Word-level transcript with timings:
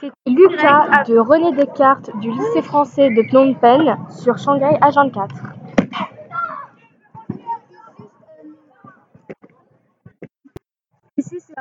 C'était 0.00 0.14
Lucas 0.26 1.04
de 1.04 1.18
René 1.18 1.52
Descartes 1.52 2.10
du 2.20 2.30
lycée 2.30 2.62
français 2.62 3.10
de 3.10 3.22
Phnom 3.22 3.54
Penh 3.54 3.98
sur 4.08 4.38
Shanghai 4.38 4.78
H24. 4.80 5.28
Ici, 11.18 11.38
c'est. 11.40 11.54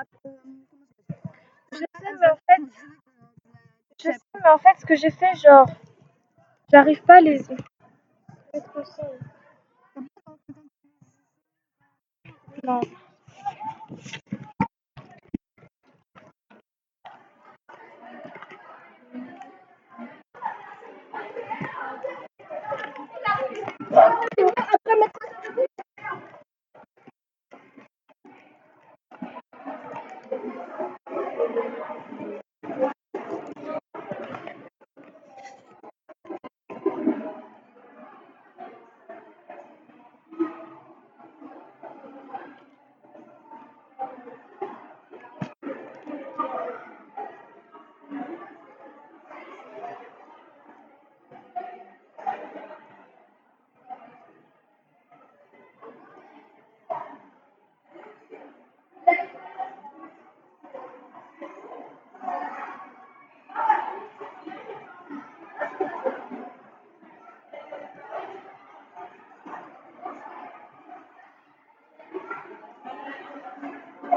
Je 1.73 1.77
sais, 1.77 1.85
mais 2.19 2.27
en 2.27 2.37
fait, 2.47 2.61
je 3.97 4.11
sais, 4.11 4.19
mais 4.35 4.49
en 4.49 4.57
fait, 4.57 4.79
ce 4.79 4.85
que 4.85 4.95
j'ai 4.95 5.11
fait, 5.11 5.35
genre, 5.35 5.67
j'arrive 6.71 7.03
pas 7.03 7.15
à 7.15 7.21
les. 7.21 7.41
Non. 12.63 12.79